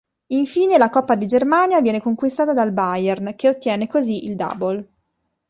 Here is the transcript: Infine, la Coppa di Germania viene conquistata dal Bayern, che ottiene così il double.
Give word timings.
Infine, 0.31 0.79
la 0.79 0.89
Coppa 0.89 1.13
di 1.13 1.27
Germania 1.27 1.79
viene 1.79 2.01
conquistata 2.01 2.53
dal 2.55 2.71
Bayern, 2.73 3.35
che 3.35 3.49
ottiene 3.49 3.87
così 3.87 4.25
il 4.25 4.35
double. 4.35 4.89